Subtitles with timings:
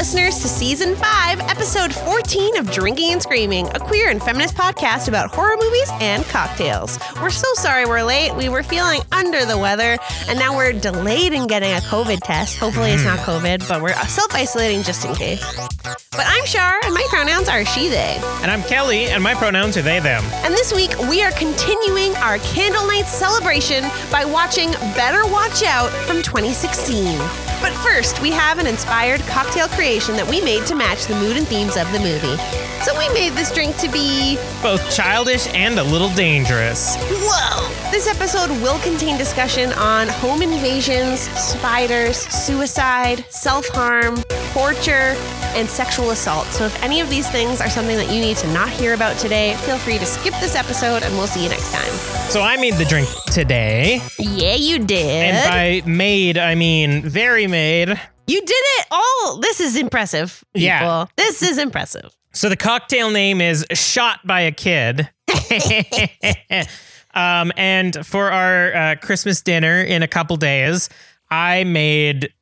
[0.00, 5.08] listeners, to season five, episode 14 of Drinking and Screaming, a queer and feminist podcast
[5.08, 6.98] about horror movies and cocktails.
[7.20, 8.34] We're so sorry we're late.
[8.34, 12.56] We were feeling under the weather, and now we're delayed in getting a COVID test.
[12.56, 13.30] Hopefully, it's not hmm.
[13.30, 15.44] COVID, but we're self isolating just in case.
[15.82, 18.18] But I'm Shar, and my pronouns are she, they.
[18.40, 20.24] And I'm Kelly, and my pronouns are they, them.
[20.44, 25.90] And this week, we are continuing our candle night celebration by watching Better Watch Out
[25.90, 27.49] from 2016.
[27.60, 31.36] But first, we have an inspired cocktail creation that we made to match the mood
[31.36, 32.36] and themes of the movie.
[32.82, 34.36] So we made this drink to be.
[34.62, 36.96] Both childish and a little dangerous.
[36.96, 37.90] Whoa!
[37.90, 44.16] This episode will contain discussion on home invasions, spiders, suicide, self harm,
[44.52, 45.14] torture,
[45.54, 46.46] and sexual assault.
[46.48, 49.18] So if any of these things are something that you need to not hear about
[49.18, 51.92] today, feel free to skip this episode and we'll see you next time.
[52.30, 54.00] So I made the drink today.
[54.18, 55.34] Yeah, you did.
[55.34, 57.88] And by made, I mean very made.
[58.26, 59.38] You did it all.
[59.38, 60.44] This is impressive.
[60.54, 60.66] People.
[60.66, 61.06] Yeah.
[61.16, 62.10] This is impressive.
[62.32, 65.10] So the cocktail name is Shot by a Kid.
[67.14, 70.88] um, and for our uh, Christmas dinner in a couple days,
[71.30, 72.32] I made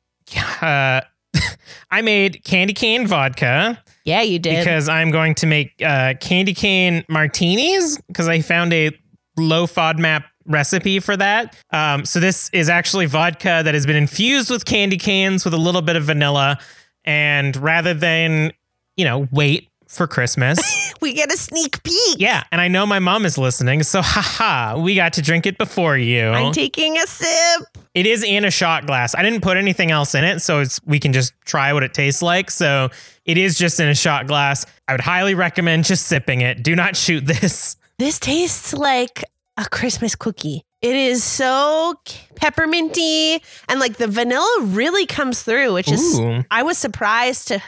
[0.61, 1.01] uh,
[1.91, 4.59] I made candy cane vodka Yeah, you did.
[4.59, 8.91] because I'm going to make uh, candy cane martinis because I found a
[9.37, 11.55] low FODMAP recipe for that.
[11.71, 15.57] Um, so this is actually vodka that has been infused with candy canes with a
[15.57, 16.59] little bit of vanilla.
[17.05, 18.51] And rather than,
[18.97, 20.59] you know, wait for Christmas,
[21.01, 22.17] we get a sneak peek.
[22.19, 22.43] yeah.
[22.51, 23.83] And I know my mom is listening.
[23.83, 26.27] So, haha, we got to drink it before you.
[26.27, 27.67] I'm taking a sip.
[27.95, 29.15] It is in a shot glass.
[29.15, 31.93] I didn't put anything else in it, so it's we can just try what it
[31.93, 32.51] tastes like.
[32.51, 32.89] So
[33.25, 34.65] it is just in a shot glass.
[34.87, 36.61] I would highly recommend just sipping it.
[36.63, 37.75] Do not shoot this.
[37.97, 39.23] This tastes like
[39.59, 40.63] a Christmas cookie.
[40.81, 41.93] It is so
[42.35, 46.43] pepperminty and like the vanilla really comes through, which is Ooh.
[46.49, 47.61] I was surprised to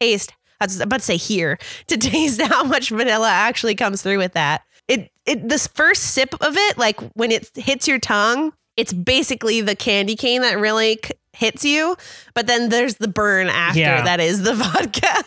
[0.00, 0.32] taste.
[0.60, 4.34] I was about to say here to taste how much vanilla actually comes through with
[4.34, 4.62] that.
[4.88, 9.60] It it this first sip of it, like when it hits your tongue, it's basically
[9.60, 11.96] the candy cane that really c- hits you,
[12.34, 14.02] but then there's the burn after Yeah.
[14.02, 15.24] that is the vodka.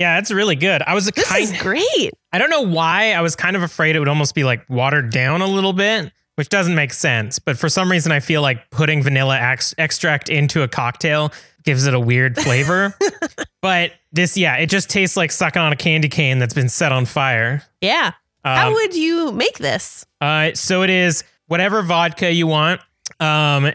[0.00, 0.82] Yeah, it's really good.
[0.82, 2.10] I was a this kind is great.
[2.34, 5.10] I don't know why I was kind of afraid it would almost be like watered
[5.10, 7.38] down a little bit, which doesn't make sense.
[7.38, 11.86] But for some reason I feel like putting vanilla ex- extract into a cocktail gives
[11.86, 12.92] it a weird flavor.
[13.62, 16.90] but this yeah, it just tastes like sucking on a candy cane that's been set
[16.90, 17.62] on fire.
[17.80, 18.12] Yeah.
[18.44, 20.04] How Um, would you make this?
[20.20, 22.80] Uh, so it is whatever vodka you want.
[23.20, 23.70] Um,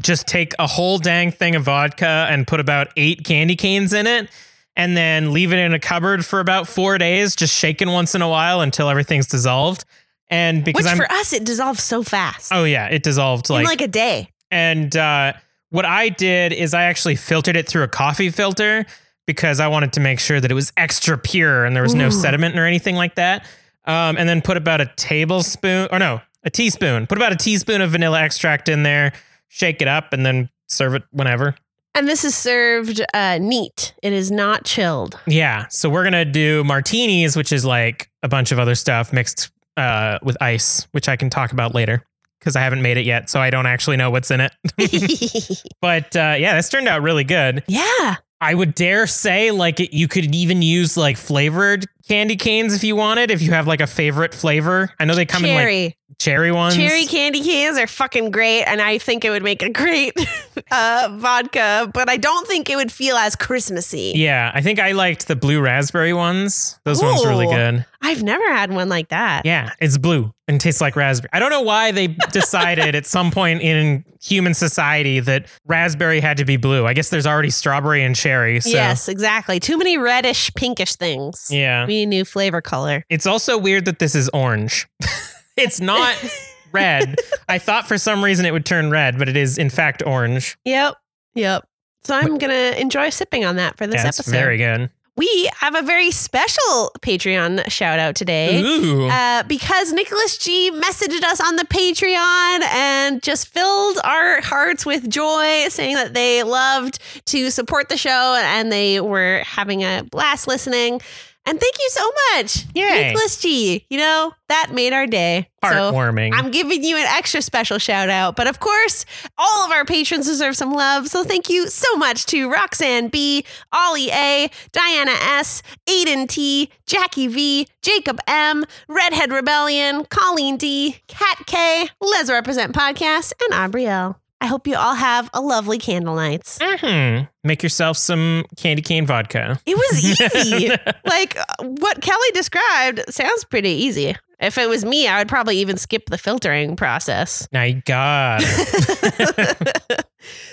[0.00, 4.06] just take a whole dang thing of vodka and put about eight candy canes in
[4.06, 4.28] it,
[4.78, 8.22] and then leave it in a cupboard for about four days, just shaking once in
[8.22, 9.84] a while until everything's dissolved.
[10.30, 12.52] And because Which I'm, for us, it dissolves so fast.
[12.54, 14.30] oh yeah, it dissolved in like, like a day.
[14.50, 15.34] and uh,
[15.70, 18.86] what I did is I actually filtered it through a coffee filter
[19.26, 22.08] because I wanted to make sure that it was extra pure and there was no
[22.08, 23.44] sediment or anything like that.
[23.84, 27.06] Um, and then put about a tablespoon, or no, a teaspoon.
[27.06, 29.12] Put about a teaspoon of vanilla extract in there,
[29.48, 31.54] shake it up, and then serve it whenever.
[31.94, 33.94] And this is served uh, neat.
[34.02, 35.18] It is not chilled.
[35.26, 35.66] Yeah.
[35.68, 40.18] So we're gonna do martinis, which is like a bunch of other stuff mixed uh,
[40.22, 42.04] with ice, which I can talk about later
[42.38, 44.52] because I haven't made it yet, so I don't actually know what's in it.
[45.80, 47.64] but uh, yeah, this turned out really good.
[47.66, 48.16] yeah.
[48.40, 52.82] I would dare say like it, you could even use like flavored candy canes if
[52.82, 53.30] you wanted.
[53.30, 55.96] If you have like a favorite flavor, I know they come in like Cherry.
[56.18, 56.74] cherry ones.
[56.74, 58.64] Cherry candy canes are fucking great.
[58.64, 60.14] And I think it would make a great
[60.72, 64.14] uh, vodka, but I don't think it would feel as Christmassy.
[64.16, 66.80] Yeah, I think I liked the blue raspberry ones.
[66.84, 67.84] Those ones were really good.
[68.00, 69.44] I've never had one like that.
[69.44, 71.30] Yeah, it's blue and tastes like raspberry.
[71.32, 76.38] I don't know why they decided at some point in human society that raspberry had
[76.38, 76.86] to be blue.
[76.86, 78.60] I guess there's already strawberry and cherry.
[78.60, 78.70] So.
[78.70, 79.60] Yes, exactly.
[79.60, 81.48] Too many reddish, pinkish things.
[81.50, 81.86] Yeah.
[81.86, 83.04] We new flavor color.
[83.08, 84.86] It's also weird that this is orange.
[85.56, 86.16] it's not
[86.72, 87.16] red.
[87.48, 90.58] I thought for some reason it would turn red, but it is in fact orange.
[90.64, 90.94] Yep.
[91.34, 91.68] Yep.
[92.04, 94.30] So I'm going to enjoy sipping on that for this episode.
[94.30, 94.90] very good.
[95.16, 98.62] We have a very special Patreon shout out today.
[99.10, 105.10] Uh, because Nicholas G messaged us on the Patreon and just filled our hearts with
[105.10, 110.46] joy, saying that they loved to support the show and they were having a blast
[110.46, 111.00] listening.
[111.48, 113.08] And thank you so much, Yay.
[113.08, 113.86] Nicholas G.
[113.88, 115.48] You know, that made our day.
[115.64, 116.34] So Heartwarming.
[116.34, 118.36] I'm giving you an extra special shout out.
[118.36, 119.06] But of course,
[119.38, 121.08] all of our patrons deserve some love.
[121.08, 127.28] So thank you so much to Roxanne B, Ollie A, Diana S, Aiden T, Jackie
[127.28, 134.16] V, Jacob M, Redhead Rebellion, Colleen D, Kat K, Les Represent Podcast, and Aubrielle.
[134.40, 136.58] I hope you all have a lovely candle nights.
[136.62, 139.58] hmm Make yourself some candy cane vodka.
[139.66, 140.04] It was
[140.36, 140.70] easy.
[141.04, 144.16] like what Kelly described sounds pretty easy.
[144.40, 147.48] If it was me, I would probably even skip the filtering process.
[147.52, 148.42] My God.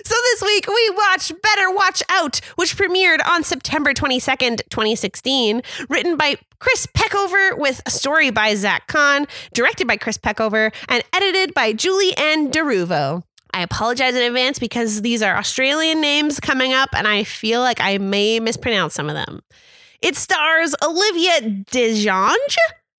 [0.05, 6.15] So this week we watched Better Watch Out, which premiered on September 22nd, 2016, written
[6.15, 11.53] by Chris Peckover with a story by Zack Kahn, directed by Chris Peckover, and edited
[11.55, 13.23] by Julie Ann Deruvo.
[13.55, 17.79] I apologize in advance because these are Australian names coming up and I feel like
[17.79, 19.43] I may mispronounce some of them.
[20.01, 21.39] It stars Olivia
[21.71, 22.57] DeJonge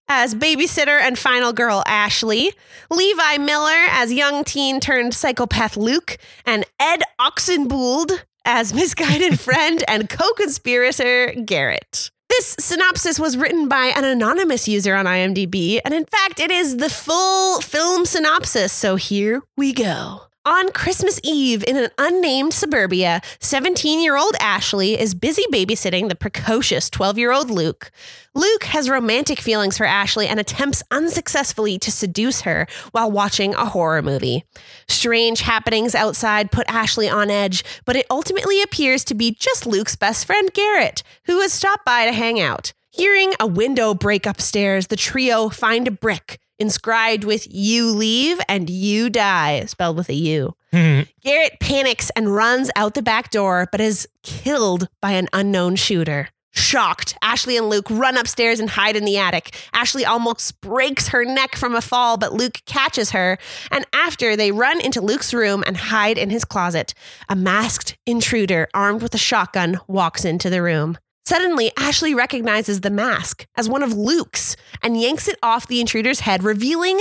[0.09, 2.55] as babysitter and final girl Ashley,
[2.91, 6.17] Levi Miller as young teen turned psychopath Luke,
[6.47, 12.11] and Ed Oxenbould as misguided friend and co conspirator Garrett.
[12.31, 16.79] This synopsis was written by an anonymous user on IMDb, and in fact, it is
[16.79, 20.26] the full film synopsis, so here we go.
[20.47, 26.15] On Christmas Eve in an unnamed suburbia, 17 year old Ashley is busy babysitting the
[26.15, 27.91] precocious 12 year old Luke.
[28.33, 33.65] Luke has romantic feelings for Ashley and attempts unsuccessfully to seduce her while watching a
[33.65, 34.45] horror movie.
[34.87, 39.97] Strange happenings outside put Ashley on edge, but it ultimately appears to be just Luke's
[39.97, 42.73] best friend Garrett, who has stopped by to hang out.
[42.93, 48.69] Hearing a window break upstairs, the trio find a brick inscribed with You leave and
[48.69, 50.55] you die, spelled with a U.
[50.73, 51.11] Mm-hmm.
[51.23, 56.29] Garrett panics and runs out the back door, but is killed by an unknown shooter.
[56.57, 59.55] Shocked, Ashley and Luke run upstairs and hide in the attic.
[59.75, 63.37] Ashley almost breaks her neck from a fall, but Luke catches her.
[63.71, 66.95] And after, they run into Luke's room and hide in his closet.
[67.29, 70.97] A masked intruder armed with a shotgun walks into the room.
[71.27, 76.21] Suddenly, Ashley recognizes the mask as one of Luke's and yanks it off the intruder's
[76.21, 77.01] head, revealing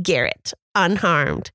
[0.00, 1.50] Garrett unharmed.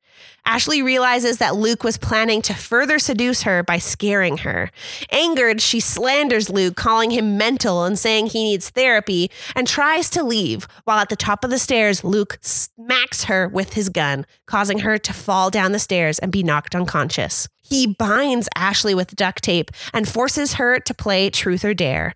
[0.46, 4.72] Ashley realizes that Luke was planning to further seduce her by scaring her.
[5.12, 10.24] Angered, she slanders Luke, calling him mental and saying he needs therapy, and tries to
[10.24, 10.68] leave.
[10.84, 14.98] While at the top of the stairs, Luke smacks her with his gun, causing her
[14.98, 17.48] to fall down the stairs and be knocked unconscious.
[17.62, 22.14] He binds Ashley with duct tape and forces her to play truth or dare.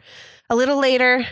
[0.49, 1.25] A little later,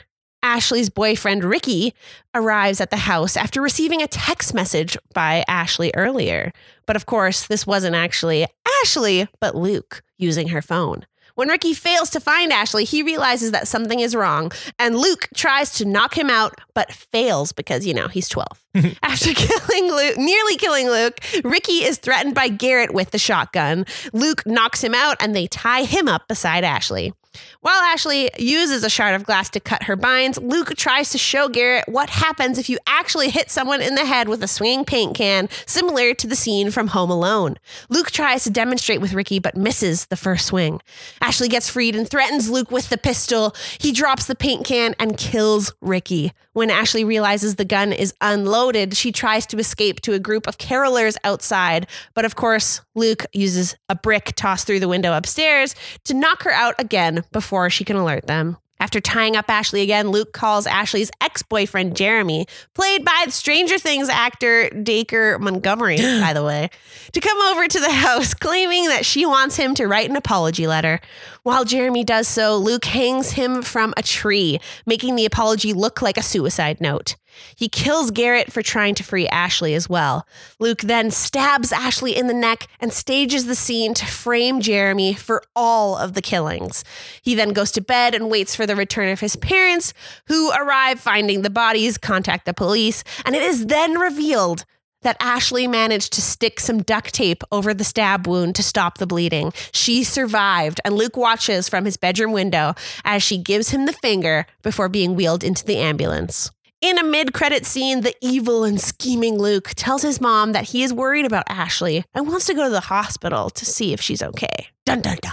[0.43, 1.93] Ashley's boyfriend Ricky
[2.35, 6.51] arrives at the house after receiving a text message by Ashley earlier.
[6.85, 8.45] But of course, this wasn't actually
[8.81, 11.05] Ashley, but Luke using her phone.
[11.35, 15.71] When Ricky fails to find Ashley, he realizes that something is wrong, and Luke tries
[15.75, 18.47] to knock him out, but fails because, you know, he's 12.
[19.01, 23.87] After killing Luke, nearly killing Luke, Ricky is threatened by Garrett with the shotgun.
[24.11, 27.13] Luke knocks him out, and they tie him up beside Ashley.
[27.61, 31.47] While Ashley uses a shard of glass to cut her binds, Luke tries to show
[31.47, 35.15] Garrett what happens if you actually hit someone in the head with a swinging paint
[35.15, 37.57] can, similar to the scene from Home Alone.
[37.89, 40.81] Luke tries to demonstrate with Ricky but misses the first swing.
[41.21, 43.55] Ashley gets freed and threatens Luke with the pistol.
[43.79, 46.33] He drops the paint can and kills Ricky.
[46.53, 50.59] When Ashley realizes the gun is unloaded, she tries to escape to a group of
[50.59, 51.87] carolers outside.
[52.13, 56.51] But of course, Luke uses a brick tossed through the window upstairs to knock her
[56.51, 58.57] out again before she can alert them.
[58.83, 63.79] After tying up Ashley again, Luke calls Ashley's ex boyfriend, Jeremy, played by the Stranger
[63.79, 66.69] Things actor Dacre Montgomery, by the way,
[67.13, 70.67] to come over to the house, claiming that she wants him to write an apology
[70.67, 70.99] letter.
[71.43, 76.17] While Jeremy does so, Luke hangs him from a tree, making the apology look like
[76.17, 77.15] a suicide note.
[77.55, 80.27] He kills Garrett for trying to free Ashley as well.
[80.59, 85.43] Luke then stabs Ashley in the neck and stages the scene to frame Jeremy for
[85.55, 86.83] all of the killings.
[87.21, 89.93] He then goes to bed and waits for the return of his parents,
[90.27, 94.65] who arrive finding the bodies, contact the police, and it is then revealed
[95.03, 99.07] that Ashley managed to stick some duct tape over the stab wound to stop the
[99.07, 99.53] bleeding.
[99.71, 102.73] She survived, and Luke watches from his bedroom window
[103.05, 106.51] as she gives him the finger before being wheeled into the ambulance.
[106.83, 110.83] In a mid credit scene, the evil and scheming Luke tells his mom that he
[110.83, 114.21] is worried about Ashley and wants to go to the hospital to see if she's
[114.21, 114.67] okay.
[114.85, 115.31] Dun dun dun.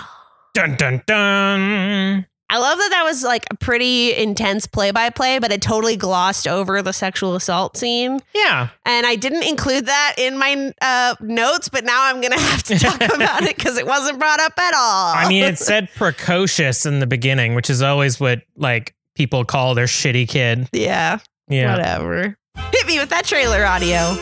[0.54, 2.26] Dun dun dun.
[2.50, 5.96] I love that that was like a pretty intense play by play, but it totally
[5.96, 8.20] glossed over the sexual assault scene.
[8.32, 8.68] Yeah.
[8.86, 12.62] And I didn't include that in my uh, notes, but now I'm going to have
[12.62, 15.14] to talk about it because it wasn't brought up at all.
[15.16, 19.74] I mean, it said precocious in the beginning, which is always what like people call
[19.74, 20.68] their shitty kid.
[20.72, 21.18] yeah,
[21.50, 21.76] Yeah.
[21.76, 22.36] whatever.
[22.72, 24.16] Hit me with that trailer audio.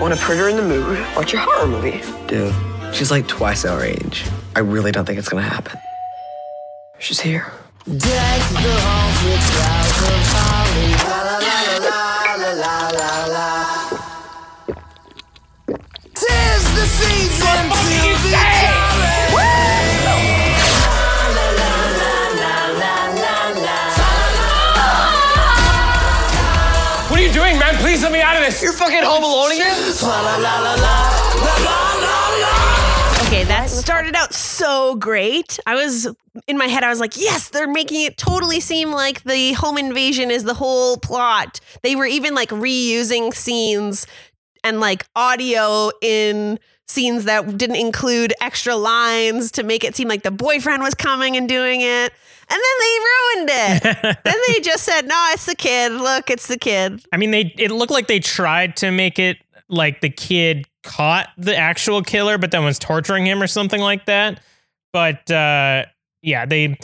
[0.00, 0.98] Want to put her in the mood?
[1.14, 2.00] Watch your horror movie.
[2.26, 2.54] Dude,
[2.94, 4.24] she's like twice our age.
[4.56, 5.78] I really don't think it's gonna happen.
[6.98, 7.52] She's here.
[7.86, 8.76] Tis the
[10.74, 11.19] season
[28.90, 29.76] fucking home alone again?
[33.26, 35.58] Okay, that started out so great.
[35.66, 36.08] I was
[36.48, 39.78] in my head, I was like, yes, they're making it totally seem like the home
[39.78, 41.60] invasion is the whole plot.
[41.82, 44.06] They were even like reusing scenes
[44.64, 50.24] and like audio in scenes that didn't include extra lines to make it seem like
[50.24, 52.12] the boyfriend was coming and doing it.
[52.52, 54.18] And then they ruined it.
[54.24, 55.92] then they just said, no, it's the kid.
[55.92, 57.02] Look, it's the kid.
[57.12, 59.38] I mean, they it looked like they tried to make it
[59.68, 64.06] like the kid caught the actual killer, but then was torturing him or something like
[64.06, 64.40] that.
[64.92, 65.84] But uh,
[66.22, 66.76] yeah, they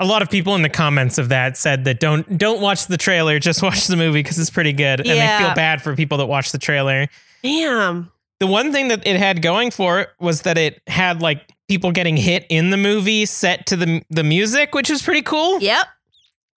[0.00, 2.96] a lot of people in the comments of that said that don't don't watch the
[2.96, 6.18] trailer, just watch the movie because it's pretty good, and they feel bad for people
[6.18, 7.06] that watch the trailer.
[7.42, 8.10] Damn.
[8.40, 11.90] The one thing that it had going for it was that it had like people
[11.90, 15.58] getting hit in the movie set to the the music, which was pretty cool.
[15.58, 15.86] Yep.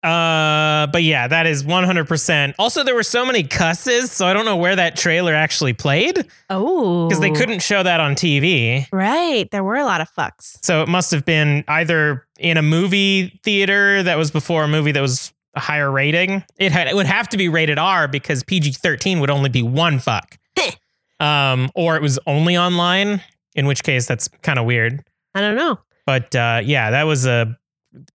[0.01, 2.55] Uh, but yeah, that is 100%.
[2.59, 6.25] Also, there were so many cusses, so I don't know where that trailer actually played
[6.49, 7.07] Oh.
[7.07, 8.85] because they couldn't show that on TV.
[8.91, 9.49] Right.
[9.51, 10.57] There were a lot of fucks.
[10.61, 14.91] So it must have been either in a movie theater that was before a movie
[14.91, 16.43] that was a higher rating.
[16.57, 19.99] It had it would have to be rated R because PG-13 would only be one
[19.99, 20.37] fuck.
[21.21, 23.21] um, or it was only online,
[23.55, 25.03] in which case that's kind of weird.
[25.33, 25.79] I don't know.
[26.05, 27.57] But uh, yeah, that was a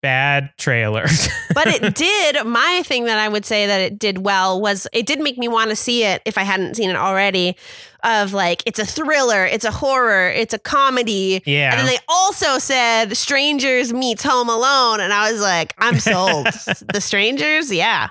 [0.03, 1.07] bad trailer.
[1.55, 2.47] But it did.
[2.47, 5.49] My thing that I would say that it did well was it did make me
[5.49, 7.57] want to see it if I hadn't seen it already.
[8.05, 11.43] Of like, it's a thriller, it's a horror, it's a comedy.
[11.47, 11.73] Yeah.
[11.73, 15.01] And then they also said Strangers meets Home Alone.
[15.01, 16.47] And I was like, I'm sold.
[16.93, 17.73] the Strangers?
[17.73, 18.11] Yeah.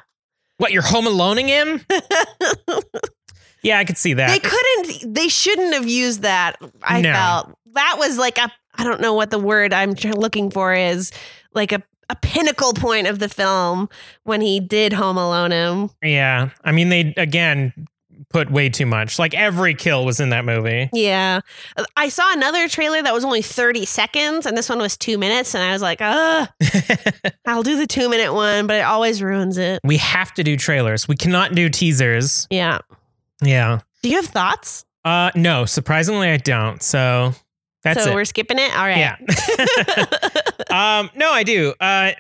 [0.58, 1.86] what, you're home aloneing him?
[3.64, 4.28] yeah, I could see that.
[4.30, 6.56] They couldn't, they shouldn't have used that.
[6.84, 7.14] I No.
[7.14, 11.12] felt that was like a, I don't know what the word I'm looking for is
[11.54, 13.90] like a, a pinnacle point of the film
[14.24, 15.90] when he did Home Alone him.
[16.02, 16.50] Yeah.
[16.64, 17.74] I mean, they, again,
[18.30, 19.20] put way too much.
[19.20, 20.90] Like every kill was in that movie.
[20.94, 21.42] Yeah.
[21.96, 25.54] I saw another trailer that was only 30 seconds and this one was two minutes.
[25.56, 26.48] And I was like, uh,
[27.46, 29.80] I'll do the two minute one, but it always ruins it.
[29.84, 31.08] we have to do trailers.
[31.08, 32.48] We cannot do teasers.
[32.50, 32.80] Yeah.
[33.42, 33.80] Yeah.
[34.04, 34.86] Do you have thoughts?
[35.06, 36.82] Uh, no, surprisingly, I don't.
[36.84, 37.34] So
[37.84, 38.16] that's so it.
[38.16, 38.72] we're skipping it?
[38.78, 38.98] All right.
[38.98, 39.16] Yeah.
[41.00, 41.74] um, no, I do.
[41.80, 42.12] Uh,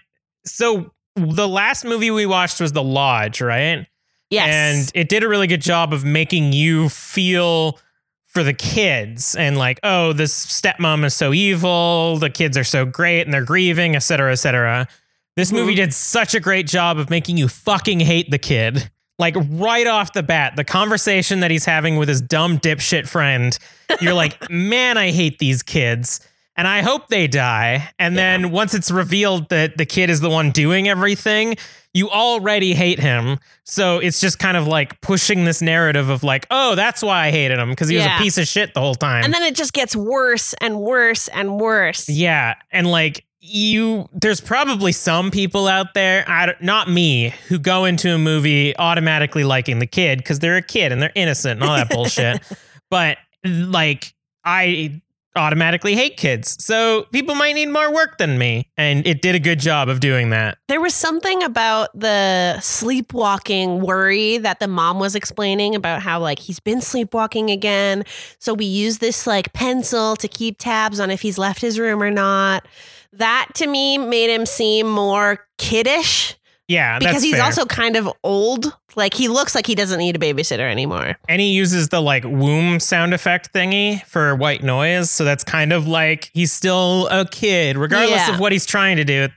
[0.46, 3.86] so the last movie we watched was The Lodge, right?
[4.30, 4.48] yes.
[4.50, 7.80] And it did a really good job of making you feel
[8.26, 12.86] for the kids and like, oh, this stepmom is so evil, the kids are so
[12.86, 14.88] great and they're grieving, et cetera, et cetera.
[15.36, 15.78] This movie Mhm.
[15.78, 18.92] did such a great job of making you fucking hate the kid.
[19.20, 23.58] Like right off the bat, the conversation that he's having with his dumb dipshit friend,
[24.00, 26.20] you're like, man, I hate these kids.
[26.56, 27.88] And I hope they die.
[28.00, 31.56] And then once it's revealed that the kid is the one doing everything,
[31.94, 33.38] you already hate him.
[33.64, 37.32] So it's just kind of like pushing this narrative of like, oh, that's why I
[37.32, 39.24] hated him because he was a piece of shit the whole time.
[39.24, 42.10] and then it just gets worse and worse and worse.
[42.10, 46.26] yeah, and like you, there's probably some people out there,
[46.62, 50.92] not me, who go into a movie automatically liking the kid because they're a kid
[50.92, 52.42] and they're innocent and all that bullshit.
[52.90, 54.14] But like,
[54.46, 55.02] I
[55.36, 59.40] automatically hate kids, so people might need more work than me, and it did a
[59.40, 60.58] good job of doing that.
[60.70, 66.40] There was something about the sleepwalking worry that the mom was explaining about how like
[66.40, 68.04] he's been sleepwalking again.
[68.40, 72.02] So we use this like pencil to keep tabs on if he's left his room
[72.02, 72.66] or not.
[73.14, 76.36] That to me made him seem more kiddish
[76.68, 77.44] Yeah, because he's fair.
[77.46, 78.76] also kind of old.
[78.96, 81.16] Like he looks like he doesn't need a babysitter anymore.
[81.30, 85.12] And he uses the like womb sound effect thingy for white noise.
[85.12, 88.34] So that's kind of like he's still a kid, regardless Yeah.
[88.34, 89.30] of what he's trying to do.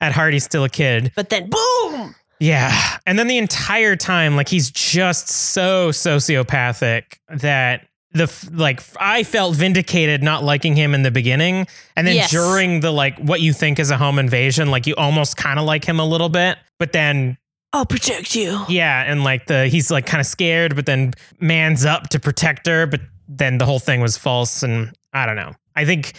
[0.00, 1.12] At heart, he's still a kid.
[1.14, 2.14] But then boom.
[2.40, 2.76] Yeah.
[3.06, 9.54] And then the entire time, like he's just so sociopathic that the like I felt
[9.56, 11.66] vindicated not liking him in the beginning.
[11.96, 12.30] And then Yes.
[12.30, 15.64] during the like what you think is a home invasion, like you almost kind of
[15.66, 16.56] like him a little bit.
[16.78, 17.36] But then
[17.72, 18.64] I'll protect you.
[18.68, 22.66] yeah, and like the he's like kind of scared, but then mans up to protect
[22.68, 25.54] her, but then the whole thing was false, and I don't know.
[25.74, 26.12] I think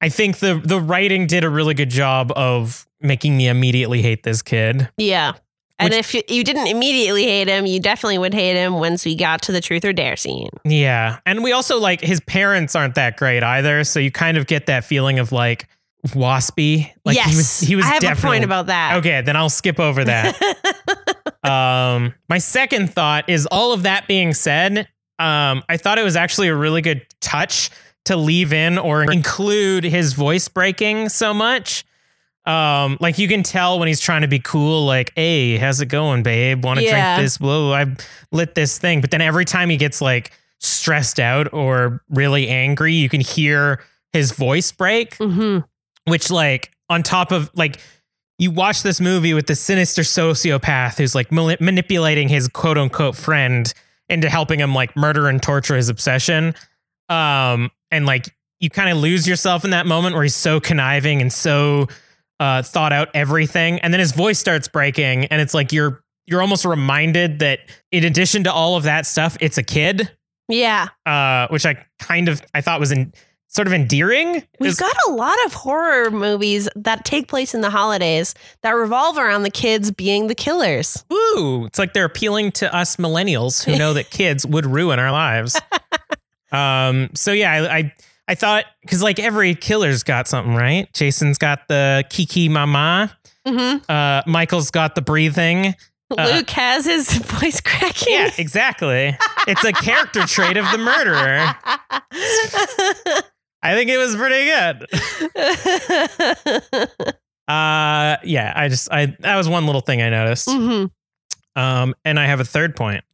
[0.00, 4.22] I think the the writing did a really good job of making me immediately hate
[4.22, 4.88] this kid.
[4.96, 5.34] Yeah.
[5.78, 9.04] And Which- if you, you didn't immediately hate him, you definitely would hate him once
[9.04, 10.50] we got to the truth or dare scene.
[10.64, 14.46] Yeah, and we also like his parents aren't that great either, so you kind of
[14.46, 15.68] get that feeling of like
[16.08, 16.90] waspy.
[17.04, 17.30] Like yes.
[17.30, 18.96] he was he was I have a definitely point about that.
[18.98, 20.40] Okay, then I'll skip over that.
[21.42, 24.88] um, my second thought is all of that being said,
[25.18, 27.70] um, I thought it was actually a really good touch
[28.04, 31.84] to leave in or include his voice breaking so much.
[32.46, 35.86] Um, like you can tell when he's trying to be cool, like, "Hey, how's it
[35.86, 36.64] going, babe?
[36.64, 37.14] Want to Yeah.
[37.16, 37.40] drink this?
[37.40, 37.86] Whoa, I
[38.32, 42.92] lit this thing." But then every time he gets like stressed out or really angry,
[42.94, 43.82] you can hear
[44.12, 45.58] his voice break, hmm
[46.06, 47.78] which like on top of like
[48.38, 53.16] you watch this movie with the sinister sociopath who's like mani- manipulating his quote unquote
[53.16, 53.72] friend
[54.10, 56.54] into helping him like murder and torture his obsession.
[57.08, 58.26] Um, and like
[58.60, 61.88] you kind of lose yourself in that moment where he's so conniving and so
[62.40, 66.40] uh, thought out everything, and then his voice starts breaking, and it's like you're you're
[66.40, 67.60] almost reminded that
[67.92, 70.10] in addition to all of that stuff, it's a kid,
[70.48, 70.88] Yeah.
[71.06, 73.12] uh, which I kind of I thought was in,
[73.48, 74.42] sort of endearing.
[74.58, 78.70] We've Is- got a lot of horror movies that take place in the holidays that
[78.70, 81.04] revolve around the kids being the killers.
[81.12, 85.12] Ooh, it's like they're appealing to us millennials who know that kids would ruin our
[85.12, 85.60] lives.
[86.52, 87.92] um, so yeah, I I,
[88.26, 90.92] I thought because like every killer's got something, right?
[90.94, 93.14] Jason's got the Kiki Mama.
[93.46, 95.74] hmm Uh, Michael's got the breathing.
[96.16, 98.12] Luke has his voice cracking.
[98.14, 99.16] Yeah, exactly.
[99.48, 101.54] it's a character trait of the murderer.
[103.62, 104.86] I think it was pretty good.
[107.46, 110.48] Uh, yeah, I just I that was one little thing I noticed.
[110.48, 110.90] Mhm.
[111.56, 113.04] Um, and I have a third point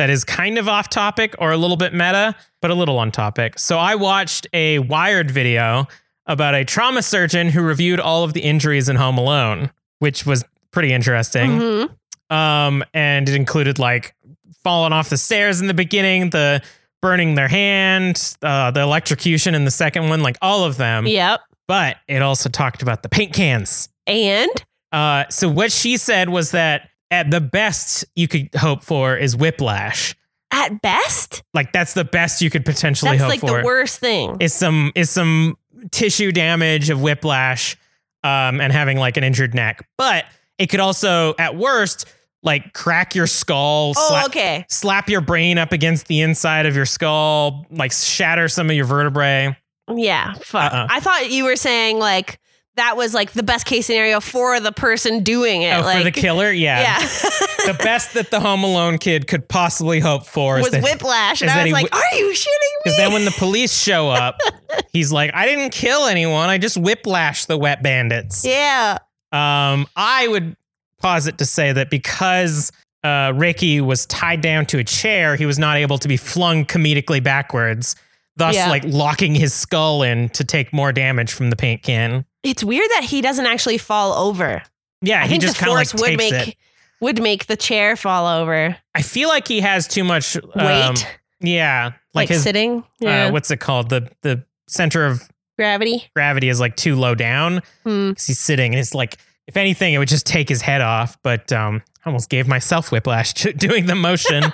[0.00, 3.12] that is kind of off topic or a little bit meta, but a little on
[3.12, 3.58] topic.
[3.58, 5.88] So I watched a Wired video
[6.24, 10.42] about a trauma surgeon who reviewed all of the injuries in Home Alone, which was
[10.70, 11.50] pretty interesting.
[11.50, 11.90] Mhm.
[12.34, 14.14] Um, and it included like
[14.64, 16.62] falling off the stairs in the beginning, the
[17.02, 21.06] burning their hand, uh, the electrocution in the second one, like all of them.
[21.06, 21.40] Yep.
[21.68, 23.90] But it also talked about the paint cans.
[24.06, 24.50] And
[24.92, 29.36] Uh, so what she said was that at the best you could hope for is
[29.36, 30.14] whiplash.
[30.52, 33.46] at best, Like that's the best you could potentially that's hope like for.
[33.46, 34.36] Like the worst thing.
[34.40, 35.56] Is some is some
[35.90, 37.76] tissue damage of whiplash,
[38.22, 39.86] um, and having like an injured neck.
[39.96, 40.24] But
[40.58, 42.06] it could also, at worst,
[42.42, 44.66] like crack your skull, oh, slap, okay.
[44.68, 48.86] slap your brain up against the inside of your skull, like shatter some of your
[48.86, 49.56] vertebrae.
[49.94, 50.34] Yeah.
[50.34, 50.72] Fuck.
[50.72, 50.86] Uh-uh.
[50.90, 52.38] I thought you were saying like
[52.76, 55.74] that was like the best case scenario for the person doing it.
[55.76, 56.80] Oh, like, for the killer, yeah.
[56.80, 56.98] Yeah.
[57.66, 61.42] the best that the Home Alone kid could possibly hope for was that whiplash.
[61.42, 62.80] And I was like, whi- are you shitting me?
[62.84, 64.38] Because then when the police show up,
[64.92, 66.48] he's like, I didn't kill anyone.
[66.48, 68.44] I just whiplashed the wet bandits.
[68.44, 68.98] yeah.
[69.32, 70.56] Um, I would
[71.00, 72.72] posit to say that because
[73.04, 76.64] uh, Ricky was tied down to a chair, he was not able to be flung
[76.64, 77.94] comedically backwards,
[78.36, 78.68] thus Yeah.
[78.68, 82.24] like locking his skull in to take more damage from the paint can.
[82.42, 84.62] It's weird that he doesn't actually fall over.
[85.02, 86.56] Yeah, I he think just the kind of like force would takes make it.
[87.00, 88.76] would make the chair fall over.
[88.94, 91.06] I feel like he has too much um, Weight,
[91.40, 92.84] yeah, like, like, his sitting.
[92.98, 93.26] Yeah.
[93.26, 93.88] uh, what's it called?
[93.90, 95.22] The the center of
[95.58, 96.08] Gravity.
[96.14, 97.60] gravity is like too low down.
[97.84, 98.12] Hmm.
[98.12, 101.18] 'cause he's sitting and it's like if anything it would just take his head off
[101.22, 104.44] but um I almost gave myself whiplash doing the motion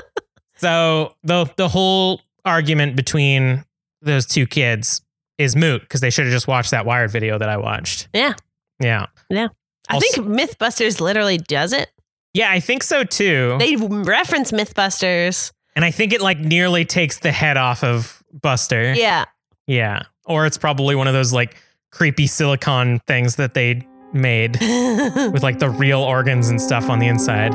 [0.56, 3.64] so the the whole argument between
[4.02, 5.00] those two kids
[5.42, 8.34] is moot because they should have just watched that wired video that i watched Yeah.
[8.80, 9.48] yeah Yeah.
[9.88, 11.90] I think MythBusters literally does it.
[12.34, 15.52] yeah i think so too They reference MythBusters.
[15.76, 19.24] and i think it like nearly takes the head off of buster Yeah.
[19.66, 21.56] yeah or it's probably one of those like
[21.90, 27.08] creepy silicon things that they made with like the real organs and stuff on the
[27.08, 27.52] inside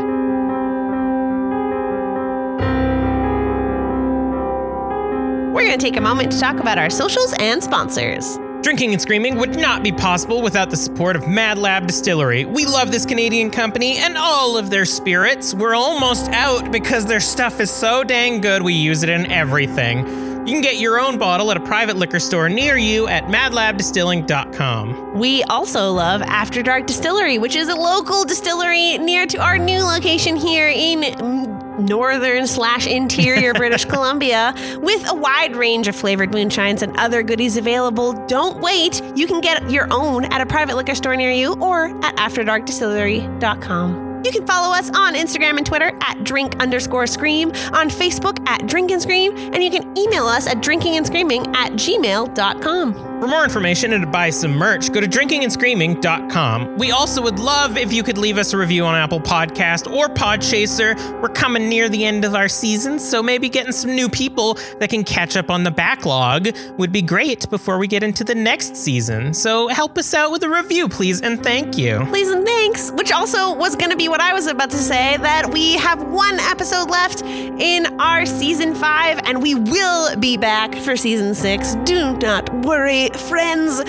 [5.67, 8.37] going to take a moment to talk about our socials and sponsors.
[8.61, 12.45] Drinking and Screaming would not be possible without the support of Mad Lab Distillery.
[12.45, 15.53] We love this Canadian company and all of their spirits.
[15.53, 19.99] We're almost out because their stuff is so dang good we use it in everything.
[20.47, 25.19] You can get your own bottle at a private liquor store near you at madlabdistilling.com.
[25.19, 29.83] We also love After Dark Distillery, which is a local distillery near to our new
[29.83, 36.81] location here in northern slash interior British Columbia, with a wide range of flavored moonshines
[36.81, 38.13] and other goodies available.
[38.27, 41.85] Don't wait; you can get your own at a private liquor store near you or
[42.03, 44.07] at AfterDarkDistillery.com.
[44.25, 48.67] You can follow us on Instagram and Twitter at drink underscore scream, on Facebook at
[48.67, 53.16] drink and scream, and you can email us at drinkingandscreaming at gmail.com.
[53.19, 56.77] For more information and to buy some merch, go to drinkingandscreaming.com.
[56.77, 60.07] We also would love if you could leave us a review on Apple Podcast or
[60.07, 61.19] Podchaser.
[61.19, 64.91] We're coming near the end of our season, so maybe getting some new people that
[64.91, 68.75] can catch up on the backlog would be great before we get into the next
[68.75, 69.33] season.
[69.33, 72.05] So help us out with a review, please, and thank you.
[72.09, 75.17] please and thanks, which also was going to be what I was about to say
[75.17, 80.75] that we have one episode left in our season five, and we will be back
[80.75, 81.73] for season six.
[81.83, 83.79] Do not worry, friends.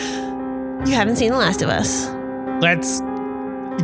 [0.88, 2.08] You haven't seen The Last of Us.
[2.62, 3.00] Let's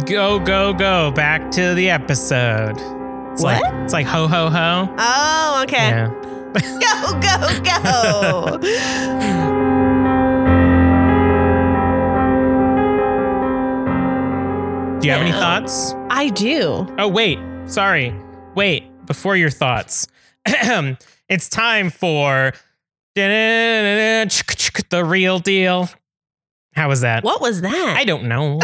[0.06, 2.76] go, go, go back to the episode.
[3.32, 3.62] It's What?
[3.62, 4.94] like it's like ho ho ho.
[4.98, 5.88] Oh, okay.
[5.88, 6.20] Yeah.
[6.54, 8.60] Go, go, go.
[15.00, 15.94] Do you have any thoughts?
[16.08, 16.86] I do.
[16.98, 18.14] Oh wait, sorry.
[18.54, 20.06] Wait, before your thoughts.
[20.46, 22.52] it's time for
[23.14, 25.88] the real deal.
[26.74, 27.22] How was that?
[27.24, 27.94] What was that?
[27.96, 28.58] I don't know.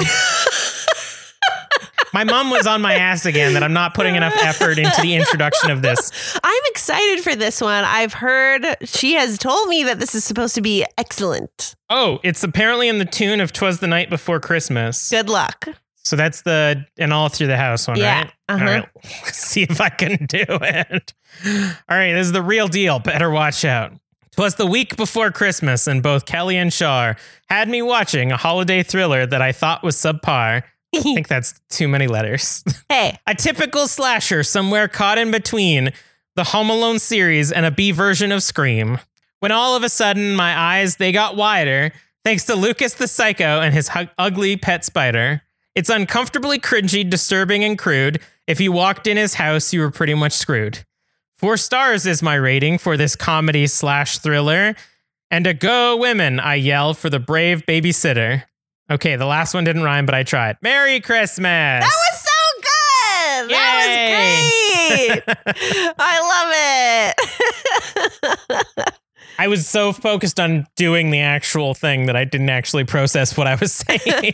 [2.12, 5.14] my mom was on my ass again that I'm not putting enough effort into the
[5.14, 6.36] introduction of this.
[6.42, 7.84] I'm excited for this one.
[7.84, 11.76] I've heard she has told me that this is supposed to be excellent.
[11.88, 15.68] Oh, it's apparently in the tune of "Twas the Night Before Christmas." Good luck.
[16.02, 18.32] So that's the and all through the house one, Yeah, right?
[18.48, 18.64] uh-huh.
[18.64, 18.88] All right,
[19.24, 21.14] let's see if I can do it.
[21.46, 22.98] All right, this is the real deal.
[22.98, 23.92] Better watch out.
[24.36, 27.16] Twas the week before Christmas, and both Kelly and Shar
[27.48, 30.62] had me watching a holiday thriller that I thought was subpar.
[30.94, 32.64] I think that's too many letters.
[32.88, 35.90] hey, a typical slasher somewhere caught in between
[36.36, 38.98] the Home Alone series and a B version of Scream.
[39.40, 41.92] When all of a sudden my eyes they got wider
[42.24, 45.42] thanks to Lucas the Psycho and his hu- ugly pet spider.
[45.74, 48.20] It's uncomfortably cringy, disturbing, and crude.
[48.46, 50.84] If you walked in his house, you were pretty much screwed.
[51.40, 54.74] Four stars is my rating for this comedy slash thriller.
[55.30, 58.42] And a go women, I yell for the brave babysitter.
[58.90, 60.58] Okay, the last one didn't rhyme, but I tried.
[60.60, 61.46] Merry Christmas!
[61.46, 63.50] that was so good.
[63.56, 65.94] That was great.
[65.98, 67.14] I
[68.22, 68.94] love it.
[69.38, 73.46] I was so focused on doing the actual thing that I didn't actually process what
[73.46, 74.32] I was saying.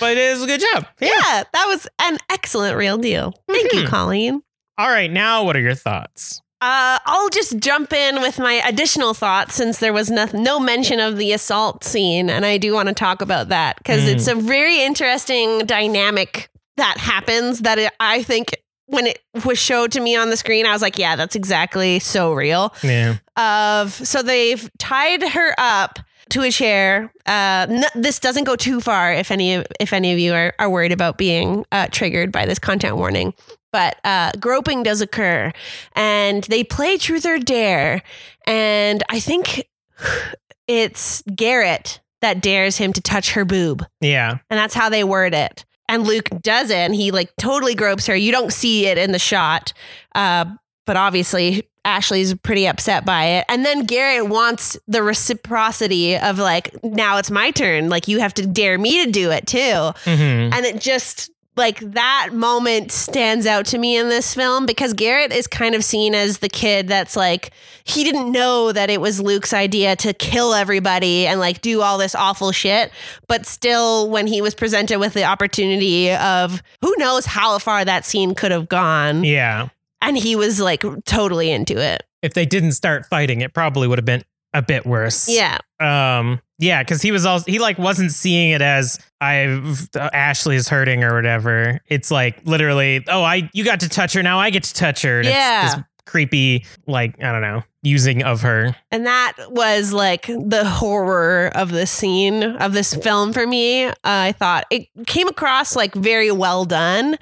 [0.00, 0.86] but it was a good job.
[1.00, 1.08] Yeah.
[1.08, 3.32] yeah, that was an excellent real deal.
[3.48, 3.88] Thank you, Mhm.
[3.88, 4.42] Colleen.
[4.78, 6.40] All right, now what are your thoughts?
[6.60, 10.98] Uh, I'll just jump in with my additional thoughts since there was no, no mention
[11.00, 14.14] of the assault scene, and I do want to talk about that because Mm.
[14.14, 17.60] it's a very interesting dynamic that happens.
[17.60, 20.82] That it, I think when it was showed to me on the screen, I was
[20.82, 23.16] like, "Yeah, that's exactly so real." Yeah.
[23.36, 25.98] Of so they've tied her up
[26.30, 27.12] to a chair.
[27.26, 30.54] Uh, n- this doesn't go too far if any of if any of you are,
[30.58, 33.32] are worried about being uh, triggered by this content warning.
[33.72, 35.52] But uh, groping does occur,
[35.94, 38.02] and they play truth or dare,
[38.46, 39.68] and I think
[40.66, 44.38] it's Garrett that dares him to touch her boob, Yeah.
[44.50, 45.64] and that's how they word it.
[45.88, 48.16] And Luke does it, and he like totally gropes her.
[48.16, 49.72] You don't see it in the shot,
[50.14, 50.44] uh,
[50.84, 53.46] but obviously Ashley's pretty upset by it.
[53.48, 57.88] And then Garrett wants the reciprocity of like, now it's my turn.
[57.88, 59.92] Like you have to dare me to do it too.
[60.04, 60.10] hmm
[60.52, 65.32] And it just like that moment stands out to me in this film because Garrett
[65.32, 67.50] is kind of seen as the kid that's like
[67.84, 71.98] he didn't know that it was Luke's idea to kill everybody and like do all
[71.98, 72.90] this awful shit
[73.26, 78.04] but still when he was presented with the opportunity of who knows how far that
[78.06, 79.68] scene could have gone Yeah.
[80.00, 82.04] and he was like totally into it.
[82.22, 85.28] If they didn't start fighting, it probably would have been a bit worse.
[85.28, 85.58] Yeah.
[85.78, 86.40] Um.
[86.58, 89.60] Yeah, because he was also he like wasn't seeing it as I
[89.94, 91.80] Ashley's hurting or whatever.
[91.86, 95.02] It's like literally, oh, I you got to touch her now, I get to touch
[95.02, 95.18] her.
[95.18, 95.66] And Yeah.
[95.66, 98.74] It's this creepy, like I don't know, using of her.
[98.90, 103.84] And that was like the horror of the scene of this film for me.
[103.84, 107.18] Uh, I thought it came across like very well done.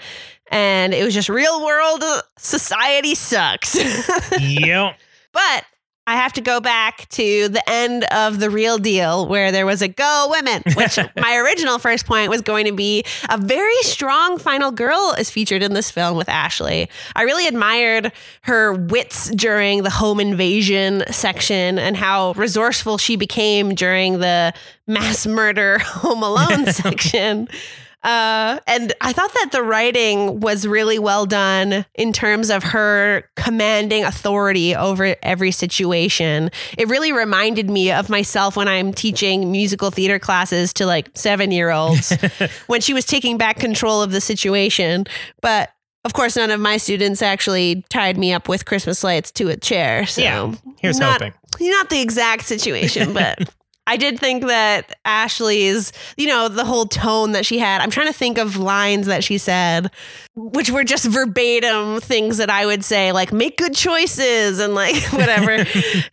[0.48, 3.74] And it was just real world uh, society sucks.
[4.40, 4.96] yep.
[5.32, 5.64] but
[6.08, 9.82] I have to go back to the end of the real deal where there was
[9.82, 14.38] a go women, which my original first point was going to be a very strong
[14.38, 16.88] final girl is featured in this film with Ashley.
[17.16, 23.74] I really admired her wits during the home invasion section and how resourceful she became
[23.74, 24.54] during the
[24.86, 27.48] mass murder home alone section.
[28.02, 33.28] Uh, and I thought that the writing was really well done in terms of her
[33.34, 36.50] commanding authority over every situation.
[36.78, 41.50] It really reminded me of myself when I'm teaching musical theater classes to like seven
[41.50, 42.16] year olds
[42.68, 45.06] when she was taking back control of the situation.
[45.40, 45.70] But
[46.04, 49.56] of course, none of my students actually tied me up with Christmas lights to a
[49.56, 50.06] chair.
[50.06, 51.34] So Yeah, here's not, hoping.
[51.60, 53.52] Not the exact situation, but
[53.86, 57.80] I did think that Ashley's, you know, the whole tone that she had.
[57.80, 59.90] I'm trying to think of lines that she said,
[60.34, 64.96] which were just verbatim things that I would say, like make good choices and like
[65.12, 65.52] whatever.
[65.54, 65.64] uh,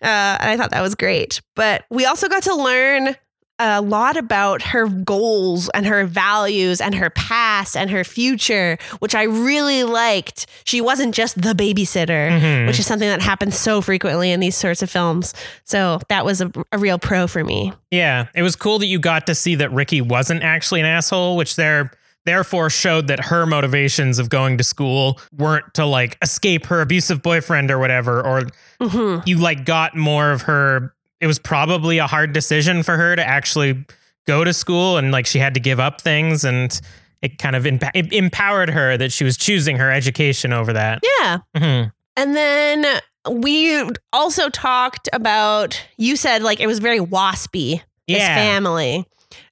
[0.02, 1.42] and I thought that was great.
[1.56, 3.16] But we also got to learn
[3.60, 9.14] a lot about her goals and her values and her past and her future, which
[9.14, 10.48] I really liked.
[10.66, 12.68] She wasn't just the babysitter, Mhm.
[12.68, 15.34] which is something that happens so frequently in these sorts of films.
[15.66, 17.72] So that was a, a real pro for me.
[17.92, 21.38] Yeah, it was cool that you got to see that Ricky wasn't actually an asshole,
[21.38, 21.92] which there
[22.26, 27.22] therefore showed that her motivations of going to school weren't to like escape her abusive
[27.22, 28.44] boyfriend or whatever, or
[28.82, 30.94] hmm you like got more of her.
[31.24, 33.86] It was probably a hard decision for her to actually
[34.28, 36.78] go to school, and like she had to give up things, and
[37.22, 41.02] it kind of emp- it empowered her that she was choosing her education over that.
[41.22, 41.38] Yeah.
[41.56, 41.92] Mhm.
[42.18, 42.86] And then
[43.32, 48.36] we also talked about, you said like it was very waspy, Yeah.
[48.36, 49.06] family.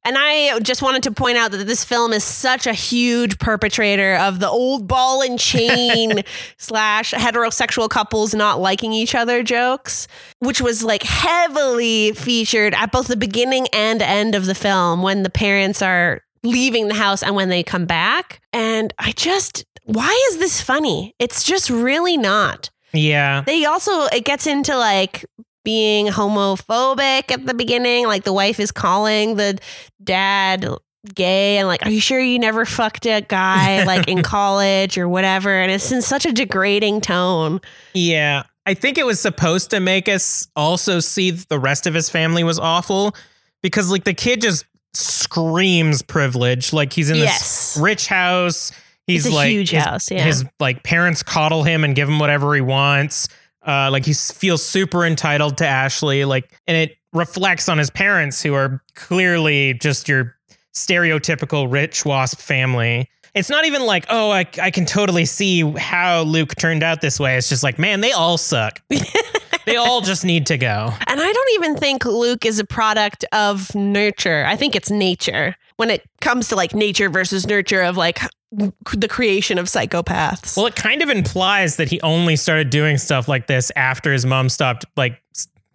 [0.03, 4.15] And I just wanted to point out that this film is such a huge perpetrator
[4.15, 6.23] of the old ball and chain
[6.57, 10.07] slash heterosexual couples not liking each other jokes,
[10.39, 15.21] which was like heavily featured at both the beginning and end of the film when
[15.21, 18.41] the parents are leaving the house and when they come back.
[18.51, 21.13] And I just, why is this funny?
[21.19, 22.71] It's just really not.
[22.93, 23.41] Yeah.
[23.45, 25.25] They also, it gets into like
[25.63, 28.07] being homophobic at the beginning.
[28.07, 29.59] Like the wife is calling the
[30.03, 30.67] dad
[31.15, 35.07] gay and like, are you sure you never fucked a guy like in college or
[35.09, 35.49] whatever?
[35.49, 37.59] And it's in such a degrading tone.
[37.93, 38.43] Yeah.
[38.65, 42.09] I think it was supposed to make us also see that the rest of his
[42.09, 43.15] family was awful
[43.63, 46.71] because like the kid just screams privilege.
[46.73, 47.77] Like he's in this Yes.
[47.81, 48.71] rich house.
[49.07, 50.23] He's like huge his, house, yeah.
[50.23, 53.27] His like parents coddle him and give him whatever he wants.
[53.65, 56.25] Uh, like he feels super entitled to Ashley.
[56.25, 60.35] Like, and it reflects on his parents who are clearly just your
[60.73, 63.09] stereotypical rich wasp family.
[63.33, 67.19] It's not even like, oh, I, I can totally see how Luke turned out this
[67.19, 67.37] way.
[67.37, 68.81] It's just like, man, they all suck.
[69.65, 70.93] they all just need to go.
[71.07, 74.45] And I don't even think Luke is a product of nurture.
[74.45, 78.19] I think it's nature when it comes to like nature versus nurture of like
[78.51, 80.55] the creation of psychopaths.
[80.55, 84.23] Well, it kind of implies that he only started doing stuff like this after his
[84.23, 85.19] mom stopped like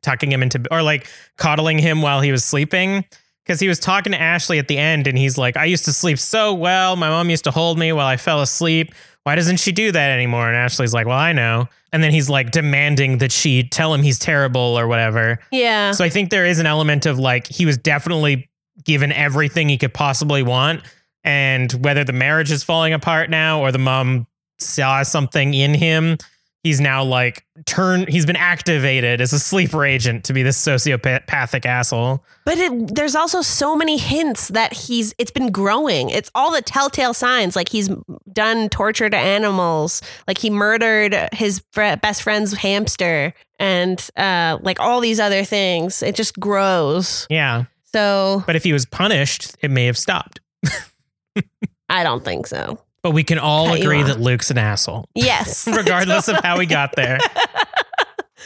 [0.03, 3.05] tucking him into or like coddling him while he was sleeping.
[3.45, 5.92] Because he was talking to Ashley at the end and he's like, I used to
[5.92, 6.95] sleep so well.
[6.95, 8.95] My mom used to hold me while I fell asleep.
[9.25, 10.47] Why doesn't she do that anymore?
[10.47, 11.66] And Ashley's like, Well, I know.
[11.92, 15.40] And then he's like demanding that she tell him he's terrible or whatever.
[15.51, 15.90] yeah.
[15.90, 18.49] So I think there is an element of like he was definitely
[18.84, 20.82] given everything he could possibly want.
[21.24, 24.26] And whether the marriage is falling apart now or the mom
[24.58, 26.18] saw something in him,
[26.66, 31.64] he's now like turn he's been activated as a sleeper agent to be this sociopathic
[31.64, 32.24] asshole.
[32.44, 36.10] But it, there's also so many hints that he's it's been growing.
[36.10, 37.88] It's all the telltale signs like he's
[38.32, 44.80] done torture to animals, like he murdered his fr- best friend's hamster and uh like
[44.80, 46.02] all these other things.
[46.02, 47.28] It just grows.
[47.30, 47.64] Yeah.
[47.96, 50.40] So, But if he was punished, it may have stopped.
[51.88, 52.78] I don't think so.
[53.02, 55.66] But we can all Cut agree that Luke's an asshole, Yes.
[55.74, 57.18] regardless of how he got there.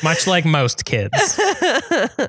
[0.03, 1.39] Much like most kids.
[1.39, 2.29] uh,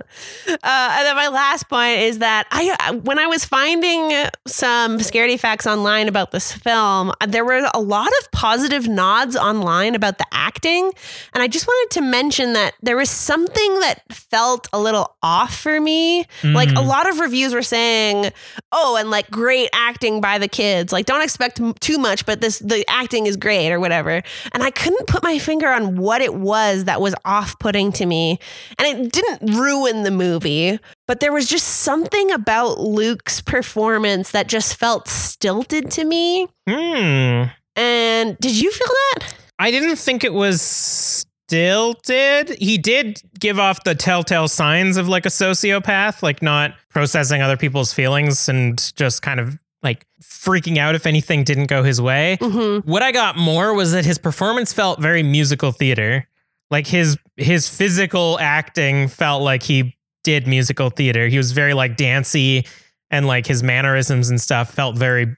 [0.49, 4.11] and then my last point is that I, when I was finding
[4.47, 9.95] some scaredy facts online about this film, there were a lot of positive nods online
[9.95, 10.91] about the acting,
[11.33, 15.55] and I just wanted to mention that there was something that felt a little off
[15.57, 16.25] for me.
[16.43, 16.87] Like a Mm.
[16.87, 18.31] lot of reviews were saying,
[18.71, 20.91] "Oh, and like great acting by the kids.
[20.91, 24.21] Like don't expect m- too much, but this the acting is great or whatever."
[24.53, 27.13] And I couldn't put my finger on what it was that was
[27.61, 28.39] off-putting to me,
[28.77, 34.47] and it didn't ruin the movie, but there was just something about Luke's performance that
[34.47, 36.47] just felt stilted to me.
[36.67, 37.51] Hmm.
[37.75, 39.35] And did you feel that?
[39.59, 42.57] I didn't think it was stilted.
[42.59, 47.57] He did give off the telltale signs of like a sociopath, like not processing other
[47.57, 52.37] people's feelings and just kind of like freaking out if anything didn't go his way.
[52.41, 52.89] Mm-hmm.
[52.89, 56.27] What I got more was that his performance felt very musical theater.
[56.71, 61.27] Like his his physical acting felt like he did musical theater.
[61.27, 62.65] He was very like dancey
[63.09, 65.35] and like his mannerisms and stuff felt very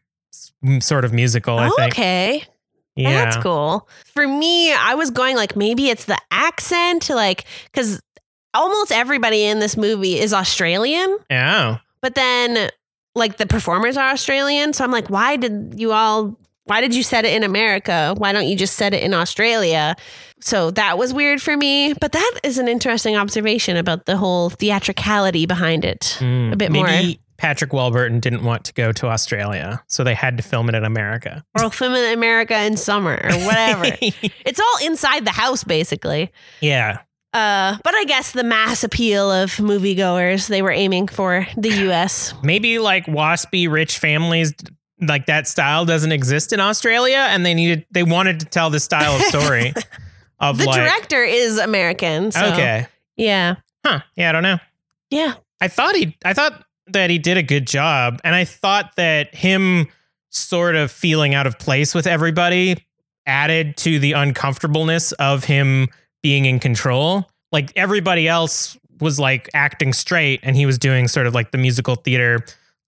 [0.80, 1.94] sort of musical, I Oh, think.
[1.94, 2.44] okay.
[2.96, 3.26] Yeah.
[3.26, 3.90] That's cool.
[4.14, 8.00] For me, I was going like maybe it's the accent, like because
[8.54, 11.80] almost everybody in this movie is Australian, Yeah.
[12.02, 12.70] but then
[13.16, 14.74] like the performers are Australian.
[14.74, 16.38] So I'm like, why did you all?
[16.66, 18.14] Why did you set it in America?
[18.18, 19.96] Why don't you just set it in Australia?
[20.40, 21.94] So that was weird for me.
[22.00, 26.18] But that is an interesting observation about the whole theatricality behind it.
[26.20, 27.16] Mm, A bit maybe more.
[27.38, 30.86] Patrick Warburton didn't want to go to Australia, so they had to film it in
[30.86, 31.44] America.
[31.60, 33.84] Or film it in America in summer or whatever.
[34.02, 36.32] it's all inside the house, basically.
[36.62, 37.00] yeah.
[37.34, 42.32] Uh, but I guess the mass appeal of moviegoers, they were aiming for the US.
[42.44, 44.54] Maybe like waspy rich families
[45.08, 48.84] like that style doesn't exist in Australia and they needed they wanted to tell this
[48.84, 49.74] style of story
[50.40, 52.32] of The like director is American.
[52.32, 52.88] So, Okay.
[53.16, 53.56] Yeah.
[53.86, 54.00] Huh.
[54.16, 54.58] Yeah, I don't know.
[55.10, 55.34] Yeah.
[55.62, 59.34] I thought he I thought that he did a good job and I thought that
[59.34, 59.88] him
[60.30, 62.84] sort of feeling out of place with everybody
[63.26, 65.88] added to the uncomfortableness of him
[66.22, 67.30] being in control.
[67.52, 71.58] Like everybody else was like acting straight and he was doing sort of like the
[71.58, 72.40] musical theater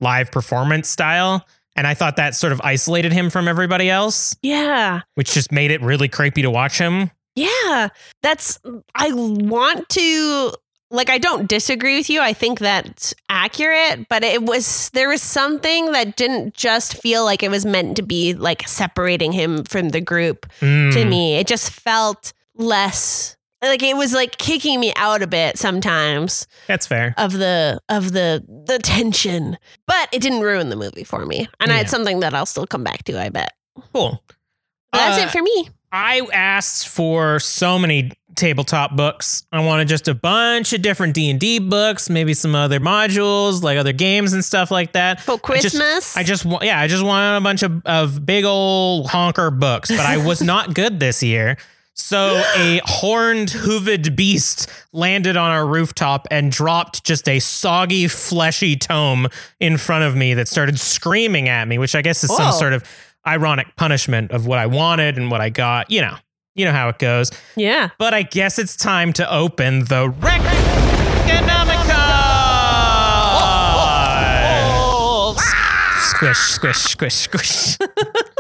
[0.02, 5.02] live performance style and I thought that sort of isolated him from everybody else, Yeah.
[5.16, 7.12] which just made it really creepy to watch him.
[7.36, 7.90] Yeah.
[8.24, 8.60] That's,
[8.96, 10.54] I want to,
[10.90, 12.22] like, I don't disagree with you.
[12.22, 17.44] I think that's accurate, but it was, there was something that didn't just feel like
[17.44, 21.10] it was meant to be like separating him from the group to Mm.
[21.10, 21.36] me.
[21.36, 26.86] It just felt less, like it was like kicking me out a bit sometimes That's
[26.88, 27.14] fair.
[27.18, 31.70] of the of the the tension but it didn't ruin the movie for me and
[31.72, 31.78] Yeah.
[31.78, 33.54] had something that i'll still come back to i bet
[33.94, 34.24] Cool.
[34.94, 39.46] that's Uh, it for me I asked for so many tabletop books.
[39.54, 43.64] I wanted just a bunch of different D and D books, maybe some other modules,
[43.64, 45.22] like other games and stuff like that.
[45.22, 48.26] for I just- christmas I just want, yeah, I just wanted a bunch of, of
[48.26, 51.56] big old honker books, but I was not good this year.
[51.98, 58.76] So a horned, hooved beast landed on our rooftop and dropped just a soggy, fleshy
[58.76, 59.28] tome
[59.62, 62.74] in front of me that started screaming at me, which I guess is some sort
[62.74, 62.84] of
[63.26, 65.90] ironic punishment of what I wanted and what I got.
[65.90, 66.16] You know,
[66.54, 67.32] you know how it goes.
[67.56, 71.56] yeah But I guess it's time to open the Reconomicon.
[73.38, 73.86] Oh,
[74.52, 75.42] oh, oh,
[76.14, 77.78] squish, squish, squish, squish.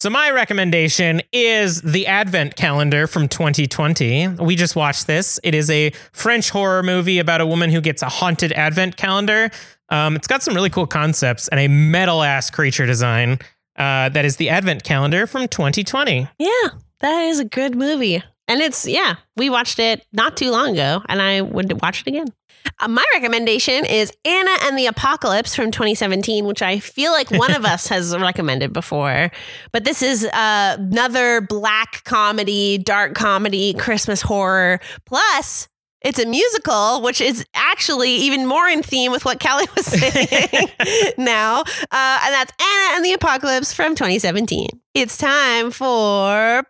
[0.00, 4.28] so my recommendation is the Advent Calendar from 2020.
[4.28, 5.40] We just watched this.
[5.42, 9.50] It is a French horror movie about a woman who gets a haunted Advent calendar.
[9.88, 13.38] Um, it's got some really cool concepts and a metal ass creature design.
[13.76, 16.28] Uh, that is the Advent Calendar from 2020.
[16.38, 16.68] yeah
[17.00, 21.02] that is a good movie and it's yeah we watched it not too long ago
[21.08, 22.26] and i would watch it again
[22.80, 27.54] uh, my recommendation is Anna and the Apocalypse from 2017, which I feel like one
[27.54, 29.30] of us has recommended before.
[29.72, 34.80] But this is uh, another black comedy, dark comedy, Christmas horror.
[35.06, 35.68] Plus,
[36.02, 40.68] it's a musical, which is actually even more in theme with what Kelly was saying
[41.18, 41.60] now.
[41.60, 41.64] Uh,
[42.24, 44.68] and that's Anna and the Apocalypse from 2017.
[44.94, 46.64] It's time for.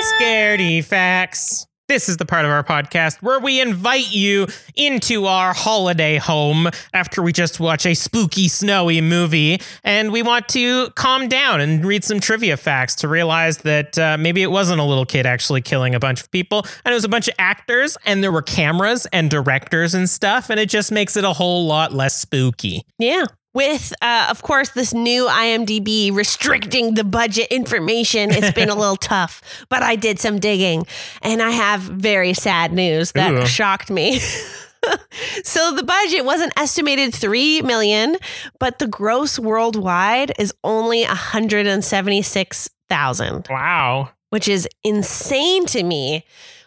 [0.00, 1.66] Scaredy Facts.
[1.88, 6.68] This is the part of our podcast where we invite you into our holiday home
[6.92, 9.58] after we just watch a spooky, snowy movie.
[9.82, 14.18] And we want to calm down and read some trivia facts to realize that uh,
[14.18, 16.66] maybe it wasn't a little kid actually killing a bunch of people.
[16.84, 20.50] And it was a bunch of actors, and there were cameras and directors and stuff.
[20.50, 22.82] And it just makes it a whole lot less spooky.
[22.98, 23.24] Yeah.
[23.54, 28.96] With, uh, of course, this new IMDb restricting the budget information, it's been a little
[28.96, 30.86] tough, but I did some digging
[31.22, 33.46] and I have very sad news that Ooh.
[33.46, 34.18] shocked me.
[35.42, 38.16] so the budget was an estimated 3 million,
[38.60, 44.10] but the gross worldwide is only 176,000 Wow.
[44.30, 46.24] which is insane to me.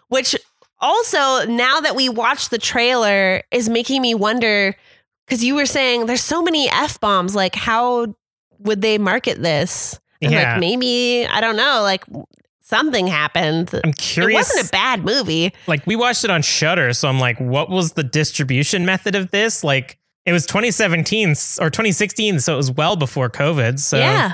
[0.09, 0.35] Which
[0.79, 4.75] also, now that we watched the trailer, is making me wonder
[5.31, 7.33] because you were saying there's so many F bombs.
[7.35, 8.13] Like, how
[8.59, 9.97] would they market this?
[10.21, 10.51] And Yeah.
[10.51, 12.03] like, maybe, I don't know, like
[12.59, 13.71] something happened.
[13.81, 14.49] I'm curious.
[14.51, 15.53] It wasn't a bad movie.
[15.67, 19.31] like we watched it on Shudder, so I'm like, what was the distribution method of
[19.31, 19.63] this?
[19.63, 21.29] Like it was 2017
[21.61, 23.79] or 2016, so it was well before COVID.
[23.79, 24.33] So yeah.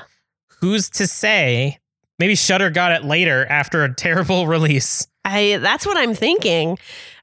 [0.61, 1.77] who's to say?
[2.17, 5.07] Maybe Shudder got it later after a terrible release.
[5.23, 6.79] I that's what I'm thinking.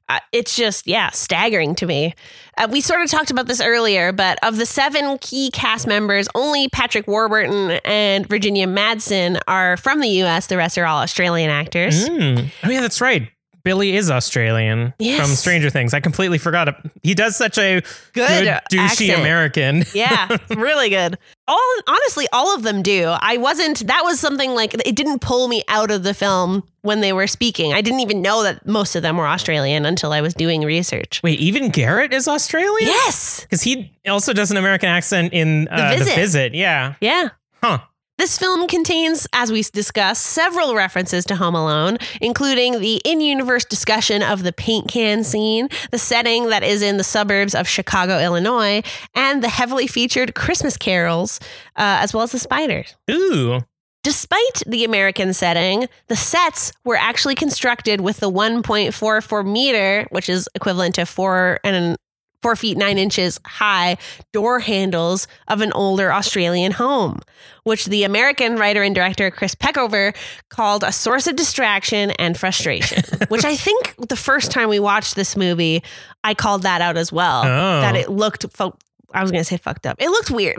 [0.07, 2.13] Uh, it's just yeah, staggering to me.
[2.57, 6.27] Uh, we sort of talked about this earlier, but of the seven key cast members,
[6.35, 10.47] only Patrick Warburton and Virginia Madsen are from the U.S.
[10.47, 12.07] The rest are all Australian actors.
[12.07, 12.51] Mm.
[12.63, 13.29] Oh yeah, that's right.
[13.65, 15.19] Billy is Australian Yes.
[15.19, 15.93] from Stranger Things.
[15.95, 16.75] I completely forgot it.
[17.03, 17.81] He does such a
[18.13, 19.19] good, douchey accent.
[19.19, 19.83] American.
[19.95, 21.17] Yeah, really good.
[21.47, 23.07] All honestly, all of them do.
[23.07, 23.87] I wasn't.
[23.87, 27.27] That was something like it didn't pull me out of the film when they were
[27.27, 27.73] speaking.
[27.73, 31.21] I didn't even know that most of them were Australian until I was doing research.
[31.23, 32.87] Wait, even Garrett is Australian?
[32.89, 33.41] Yes.
[33.41, 36.15] Because he also does an American accent in uh, the, Visit.
[36.15, 36.53] visit.
[36.55, 36.93] Yeah.
[37.01, 37.29] Yeah.
[37.63, 37.79] Huh.
[38.17, 43.65] This film contains, as we discussed, several references to Home Alone, including the in universe
[43.65, 48.19] discussion of the paint can scene, the setting that is in the suburbs of Chicago,
[48.19, 48.81] Illinois,
[49.15, 51.39] and the heavily featured Christmas carols,
[51.75, 52.95] uh, as well as the spiders.
[53.11, 53.59] Ooh.
[54.03, 60.47] Despite the American setting, the sets were actually constructed with the 1.44 meter, which is
[60.55, 61.97] equivalent to four and
[62.45, 63.97] four feet nine inches high
[64.31, 67.19] door handles of an older Australian home,
[67.63, 70.15] which the American writer and director Chris Peckover
[70.49, 73.01] called a source of distraction and frustration.
[73.29, 75.81] which I think the first time we watched this movie,
[76.23, 77.41] I called that out as well.
[77.45, 77.81] Oh.
[77.81, 78.77] That it looked, fo-
[79.11, 79.95] I was going to say fucked up.
[79.99, 80.57] It looked weird.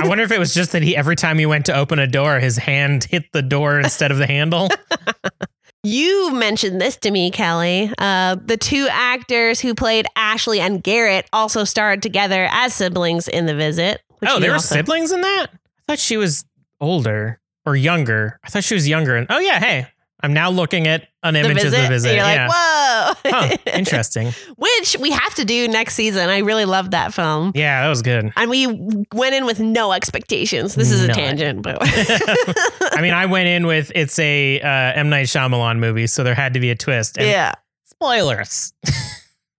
[0.00, 2.06] I wonder if it was just that he every time he went to open a
[2.06, 4.68] door, his hand hit the door instead of the handle.
[5.86, 7.92] You mentioned this to me, Kelly.
[7.96, 13.46] Uh, the two actors who played Ashley and Garrett also starred together as siblings in
[13.46, 14.00] The Visit.
[14.26, 15.46] oh, they were also- siblings in that?
[15.52, 16.44] I thought she was
[16.80, 18.40] older or younger.
[18.42, 19.14] I thought she was younger.
[19.14, 19.86] And oh yeah, hey,
[20.20, 21.76] I'm now looking at an The image Visit.
[21.76, 22.08] of the visit.
[22.08, 22.48] You're yeah.
[22.48, 23.05] like, whoa.
[23.30, 24.32] Huh, interesting.
[24.56, 26.28] Which we have to do next season.
[26.28, 27.52] I really love that film.
[27.54, 28.32] Yeah, that was good.
[28.36, 28.66] And we
[29.12, 30.74] went in with no expectations.
[30.74, 35.08] This is a tangent, but I mean, I went in with it's a uh, M
[35.08, 37.18] Night Shyamalan movie, so there had to be a twist.
[37.18, 37.52] And yeah.
[37.84, 38.72] Spoilers.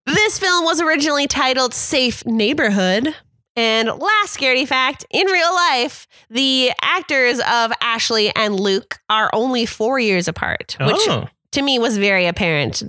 [0.08, 3.14] This film was originally titled Safe Neighborhood.
[3.58, 9.66] And last scaredy fact in real life, the actors of Ashley and Luke are only
[9.66, 12.84] four years apart, which oh, to me was very apparent.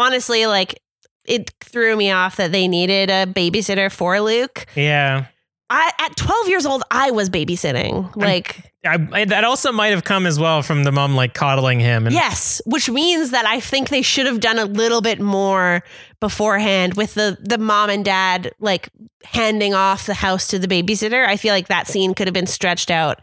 [0.00, 0.80] Honestly, like
[1.26, 4.66] it threw me off that they needed a babysitter for Luke.
[4.74, 5.26] yeah.
[5.72, 8.16] I, at 12 years old, I was babysitting.
[8.16, 11.78] Like, I, I- that also might have come as well from the mom like coddling
[11.78, 12.06] him.
[12.06, 15.84] And yes, which means that I think they should have done a little bit more
[16.18, 18.88] beforehand with the the mom and dad like
[19.24, 21.24] handing off the house to the babysitter.
[21.24, 23.20] I feel like that scene could have been stretched out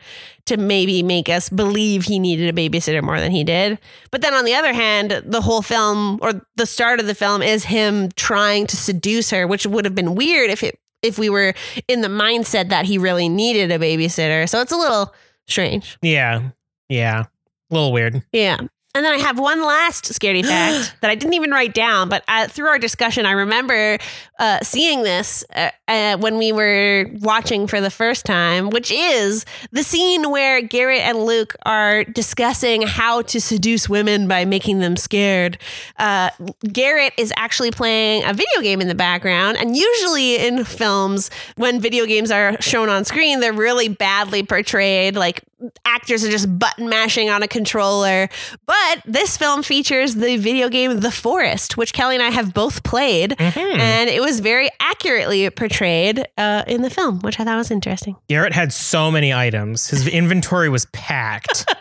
[0.48, 3.80] to maybe make us believe he needed a babysitter more than he did.
[4.12, 7.42] But then on the other hand, the whole film or the start of the film
[7.42, 11.30] is him trying to seduce her, which would have been weird if it if we
[11.30, 11.54] were
[11.88, 14.50] in the mindset that he really needed a babysitter.
[14.50, 15.14] So it's a little
[15.48, 15.98] strange.
[16.02, 16.50] yeah,
[16.90, 17.26] yeah,
[17.72, 18.24] a little weird.
[18.32, 18.58] Yeah.
[18.96, 22.24] And then I have one last scaredy fact that I didn't even write down, but
[22.28, 24.00] uh, through our discussion, I remember
[24.40, 29.46] uh, seeing this uh, uh, when we were watching for the first time, which is
[29.72, 34.98] the scene where Garrett and Luke are discussing how to seduce women by making them
[34.98, 35.60] scared.
[35.98, 36.32] Uh,
[36.72, 41.80] Garrett is actually playing a video game in the background, and usually in films, when
[41.80, 45.44] video games are shown on screen, they're really badly portrayed, like
[45.86, 48.30] actors are just button mashing on a controller.
[48.66, 52.84] But this film features the video game The Forest, which Kelly and I have both
[52.84, 53.80] played, Mhm.
[53.80, 58.16] and it was very accurately portrayed uh, in the film, which I thought was interesting.
[58.30, 59.88] Garrett had so many items.
[59.90, 61.66] His inventory was packed.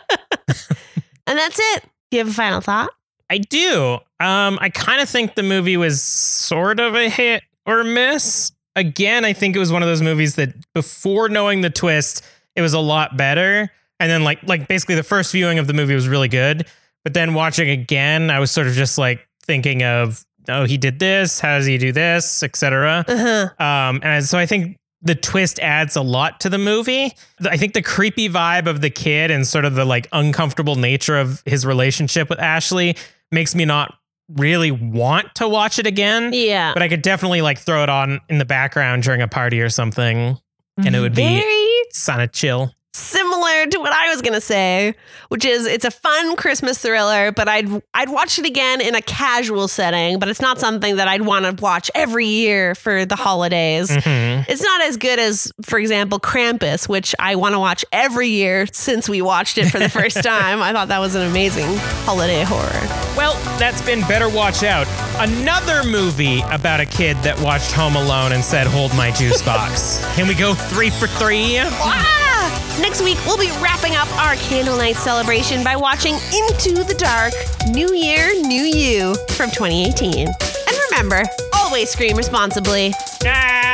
[1.29, 1.83] And that's it.
[2.09, 2.89] Do you have a final thought?
[3.29, 3.95] I do.
[4.21, 8.53] Um, I kind of think the movie was sort of a hit or miss.
[8.77, 12.23] Again, I think it was one of those movies that before knowing the twist,
[12.57, 13.71] it was a lot better.
[13.99, 16.67] And then like like basically the first viewing of the movie was really good.
[17.03, 20.99] But then watching again, I was sort of just like thinking of, oh, he did
[20.99, 23.05] this, how does he do this, etc.
[23.07, 23.63] Uh-huh.
[23.63, 27.13] Um, and so I think the twist adds a lot to the movie.
[27.41, 31.17] I think the creepy vibe of the kid and sort of the like uncomfortable nature
[31.17, 32.97] of his relationship with Ashley
[33.31, 33.93] makes me not
[34.35, 36.31] really want to watch it again.
[36.33, 36.73] Yeah.
[36.73, 39.69] But I could definitely like throw it on in the background during a party or
[39.69, 40.37] something,
[40.77, 41.66] and it would be Very
[42.21, 42.76] of chill.
[43.57, 44.93] Similar to what I was gonna say,
[45.29, 49.01] which is it's a fun Christmas thriller, but I'd I'd watch it again in a
[49.01, 53.15] casual setting, but it's not something that I'd want to watch every year for the
[53.15, 53.89] holidays.
[53.89, 54.45] Mhm.
[54.47, 58.67] It's not as good as, for example, Krampus, which I want to watch every year
[58.71, 60.61] since we watched it for the first time.
[60.61, 61.67] I thought that was an amazing
[62.05, 62.87] holiday horror.
[63.17, 64.87] Well, that's been Better Watch Out.
[65.19, 70.05] Another movie about a kid that watched Home Alone and said, Hold my juice box.
[70.15, 71.57] Can we go three for three?
[71.59, 72.16] Ah!
[72.79, 77.33] Next week, we'll be wrapping up our candle night celebration by watching Into the Dark
[77.69, 80.27] New Year, New You from 2018.
[80.27, 81.23] And remember,
[81.55, 82.93] always scream responsibly.
[83.25, 83.67] Ah!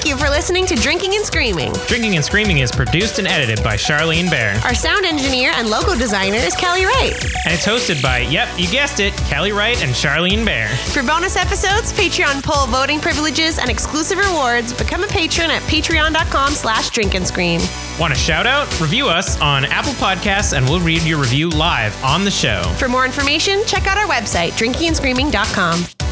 [0.00, 1.74] Thank you for listening to Drinking and Screaming.
[1.86, 4.58] Drinking and Screaming is produced and edited by Charlene Bear.
[4.64, 7.12] Our sound engineer and logo designer is Kelly Wright.
[7.44, 10.68] And it's hosted by, yep, you guessed it, Kelly Wright and Charlene Bear.
[10.94, 16.54] For bonus episodes, Patreon poll voting privileges, and exclusive rewards, become a patron at patreon.com
[16.54, 17.60] slash drink and scream.
[18.00, 18.80] Want a shout out?
[18.80, 22.62] Review us on Apple Podcasts and we'll read your review live on the show.
[22.78, 26.09] For more information, check out our website, drinkingandscreaming.com.